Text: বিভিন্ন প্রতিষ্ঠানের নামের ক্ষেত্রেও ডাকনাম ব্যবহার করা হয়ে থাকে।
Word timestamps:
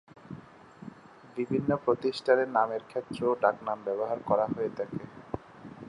বিভিন্ন 1.37 1.69
প্রতিষ্ঠানের 1.85 2.49
নামের 2.49 2.81
ক্ষেত্রেও 2.89 3.31
ডাকনাম 3.41 3.79
ব্যবহার 3.87 4.19
করা 4.29 4.45
হয়ে 4.53 4.71
থাকে। 4.77 5.03